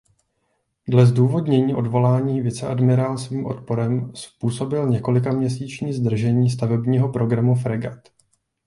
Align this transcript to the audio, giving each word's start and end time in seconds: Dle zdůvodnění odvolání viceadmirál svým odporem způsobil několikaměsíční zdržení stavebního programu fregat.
Dle 0.87 1.05
zdůvodnění 1.05 1.75
odvolání 1.75 2.41
viceadmirál 2.41 3.17
svým 3.17 3.45
odporem 3.45 4.11
způsobil 4.15 4.89
několikaměsíční 4.89 5.93
zdržení 5.93 6.49
stavebního 6.49 7.09
programu 7.09 7.55
fregat. 7.55 7.99